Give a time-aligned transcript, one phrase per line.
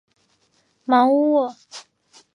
[0.87, 1.55] 芒乌沃。